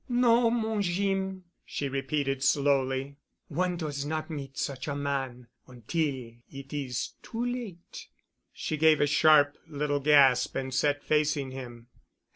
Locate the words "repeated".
1.87-2.41